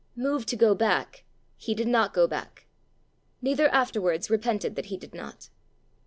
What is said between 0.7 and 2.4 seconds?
back, he did not go